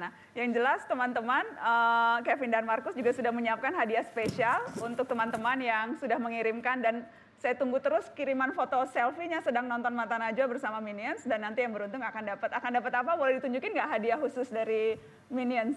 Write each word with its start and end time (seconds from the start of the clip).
Nah, 0.00 0.08
yang 0.32 0.56
jelas 0.56 0.80
teman-teman, 0.88 1.44
uh, 1.60 2.24
Kevin 2.24 2.48
dan 2.48 2.64
Markus 2.64 2.96
juga 2.96 3.12
sudah 3.12 3.28
menyiapkan 3.28 3.76
hadiah 3.76 4.00
spesial 4.00 4.64
untuk 4.80 5.04
teman-teman 5.04 5.60
yang 5.60 5.92
sudah 6.00 6.16
mengirimkan 6.16 6.80
dan 6.80 7.04
saya 7.36 7.56
tunggu 7.56 7.80
terus 7.84 8.08
kiriman 8.16 8.52
foto 8.56 8.80
selfie-nya 8.88 9.44
sedang 9.44 9.68
nonton 9.68 9.92
Mata 9.92 10.16
Najwa 10.16 10.56
bersama 10.56 10.80
Minions 10.80 11.24
dan 11.24 11.44
nanti 11.44 11.64
yang 11.64 11.76
beruntung 11.76 12.00
akan 12.00 12.36
dapat 12.36 12.48
akan 12.52 12.70
dapat 12.80 12.92
apa? 12.96 13.12
Boleh 13.16 13.36
ditunjukin 13.40 13.76
nggak 13.76 13.90
hadiah 13.96 14.16
khusus 14.16 14.48
dari 14.48 14.96
Minions? 15.28 15.76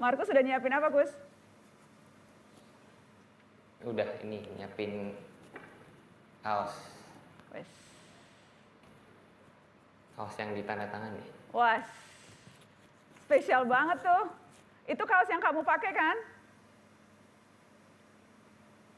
Markus 0.00 0.32
sudah 0.32 0.40
nyiapin 0.40 0.72
apa, 0.72 0.88
Gus? 0.88 1.12
Udah 3.84 4.08
ini 4.24 4.44
nyiapin 4.56 5.12
kaos. 6.40 6.72
Wes. 7.52 7.68
Kaos 10.16 10.36
yang 10.36 10.52
ditandatangani. 10.56 11.24
Wah, 11.56 11.80
spesial 13.30 13.62
banget 13.62 14.02
tuh. 14.02 14.26
Itu 14.90 15.06
kaos 15.06 15.30
yang 15.30 15.38
kamu 15.38 15.62
pakai 15.62 15.94
kan? 15.94 16.16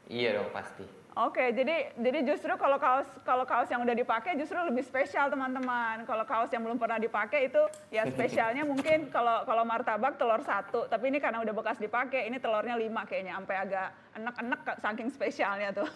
Iya 0.09 0.41
dong 0.41 0.49
pasti. 0.57 0.89
Oke, 1.13 1.53
jadi 1.53 1.93
jadi 2.01 2.25
justru 2.25 2.49
kalau 2.57 2.81
kaos 2.81 3.05
kalau 3.21 3.45
kaos 3.45 3.69
yang 3.69 3.85
udah 3.85 3.93
dipakai 3.93 4.33
justru 4.41 4.57
lebih 4.57 4.81
spesial 4.81 5.29
teman-teman. 5.29 6.09
Kalau 6.09 6.25
kaos 6.25 6.49
yang 6.49 6.65
belum 6.65 6.81
pernah 6.81 6.97
dipakai 6.97 7.53
itu 7.53 7.61
ya 7.93 8.09
spesialnya 8.17 8.65
mungkin 8.65 9.13
kalau 9.13 9.45
kalau 9.45 9.69
martabak 9.69 10.17
telur 10.17 10.41
satu, 10.41 10.89
tapi 10.89 11.13
ini 11.13 11.21
karena 11.21 11.45
udah 11.45 11.53
bekas 11.53 11.77
dipakai, 11.77 12.25
ini 12.33 12.41
telurnya 12.41 12.81
lima 12.81 13.05
kayaknya, 13.05 13.37
sampai 13.37 13.57
agak 13.61 13.89
enek-enek 14.17 14.61
saking 14.81 15.09
spesialnya 15.13 15.69
tuh. 15.77 15.89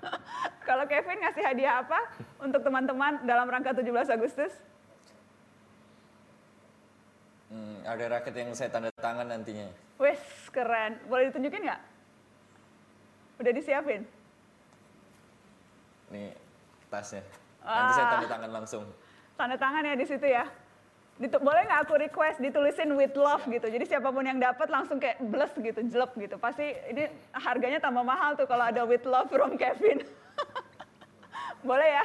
kalau 0.68 0.88
Kevin 0.88 1.20
ngasih 1.20 1.44
hadiah 1.44 1.84
apa 1.84 2.00
untuk 2.40 2.64
teman-teman 2.64 3.20
dalam 3.28 3.44
rangka 3.52 3.76
17 3.76 4.08
Agustus? 4.08 4.56
Hmm, 7.46 7.78
ada 7.86 8.04
raket 8.10 8.34
yang 8.34 8.50
saya 8.58 8.70
tanda 8.74 8.90
tangan 8.98 9.30
nantinya. 9.30 9.70
Wes, 10.02 10.18
keren. 10.50 10.98
Boleh 11.06 11.30
ditunjukin 11.30 11.62
nggak? 11.62 11.80
Udah 13.38 13.52
disiapin? 13.54 14.02
Nih 16.10 16.34
tasnya. 16.90 17.22
Nanti 17.62 17.92
saya 17.94 18.06
tanda 18.18 18.26
tangan 18.26 18.50
langsung. 18.50 18.84
Tanda 19.38 19.56
tangan 19.58 19.86
ya 19.86 19.94
di 19.94 20.06
situ 20.06 20.26
ya. 20.26 20.44
Ditu 21.16 21.40
boleh 21.40 21.64
nggak 21.64 21.80
aku 21.88 21.94
request 21.96 22.42
ditulisin 22.42 22.92
with 22.98 23.14
love 23.16 23.40
gitu. 23.48 23.66
Jadi 23.70 23.84
siapa 23.88 24.12
pun 24.12 24.26
yang 24.26 24.36
dapat 24.36 24.68
langsung 24.68 25.00
kayak 25.00 25.16
bless 25.32 25.54
gitu, 25.56 25.80
jelek 25.86 26.12
gitu. 26.18 26.36
Pasti 26.36 26.76
ini 26.92 27.08
harganya 27.32 27.80
tambah 27.80 28.04
mahal 28.04 28.36
tuh 28.36 28.44
kalau 28.44 28.68
ada 28.68 28.84
with 28.84 29.06
love 29.08 29.30
from 29.30 29.56
Kevin. 29.56 30.04
boleh 31.68 31.88
ya? 31.88 32.04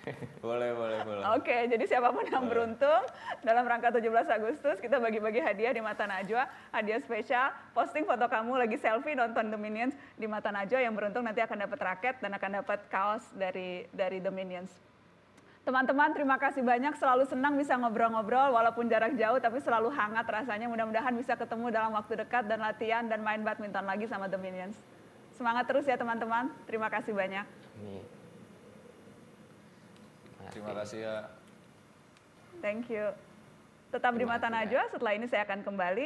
boleh, 0.44 0.70
boleh, 0.72 0.98
boleh. 1.04 1.22
Oke, 1.36 1.68
jadi 1.68 1.84
siapa 1.84 2.08
pun 2.08 2.24
yang 2.24 2.48
beruntung 2.48 3.02
dalam 3.44 3.64
rangka 3.68 3.92
17 3.92 4.08
Agustus 4.32 4.76
kita 4.80 4.96
bagi-bagi 4.96 5.44
hadiah 5.44 5.72
di 5.76 5.82
Mata 5.84 6.08
Najwa, 6.08 6.48
hadiah 6.72 7.00
spesial, 7.04 7.52
posting 7.76 8.08
foto 8.08 8.24
kamu 8.24 8.56
lagi 8.56 8.76
selfie 8.80 9.12
nonton 9.12 9.52
The 9.52 9.58
Minions 9.60 9.94
di 10.16 10.24
Mata 10.24 10.48
Najwa 10.48 10.80
yang 10.80 10.96
beruntung 10.96 11.28
nanti 11.28 11.44
akan 11.44 11.68
dapat 11.68 11.78
raket 11.84 12.14
dan 12.24 12.32
akan 12.32 12.64
dapat 12.64 12.80
kaos 12.88 13.24
dari 13.36 13.84
dari 13.92 14.18
The 14.24 14.32
Minions. 14.32 14.72
Teman-teman, 15.60 16.16
terima 16.16 16.40
kasih 16.40 16.64
banyak. 16.64 16.96
Selalu 16.96 17.28
senang 17.28 17.52
bisa 17.60 17.76
ngobrol-ngobrol, 17.76 18.56
walaupun 18.56 18.88
jarak 18.88 19.12
jauh, 19.20 19.36
tapi 19.36 19.60
selalu 19.60 19.92
hangat 19.92 20.24
rasanya. 20.24 20.72
Mudah-mudahan 20.72 21.12
bisa 21.12 21.36
ketemu 21.36 21.68
dalam 21.68 21.92
waktu 21.92 22.16
dekat 22.16 22.48
dan 22.48 22.64
latihan 22.64 23.04
dan 23.04 23.20
main 23.20 23.44
badminton 23.44 23.84
lagi 23.84 24.08
sama 24.08 24.24
The 24.24 24.40
Minions. 24.40 24.80
Semangat 25.36 25.68
terus 25.68 25.84
ya 25.84 26.00
teman-teman. 26.00 26.48
Terima 26.64 26.88
kasih 26.88 27.12
banyak. 27.12 27.44
Amin. 27.76 28.19
Terima 30.60 30.76
kasih 30.76 31.00
ya. 31.08 31.16
Thank 32.60 32.92
you. 32.92 33.16
Tetap 33.88 34.12
di 34.12 34.28
Mata 34.28 34.52
Najwa, 34.52 34.84
setelah 34.92 35.16
ini 35.16 35.24
saya 35.24 35.48
akan 35.48 35.64
kembali. 35.64 35.98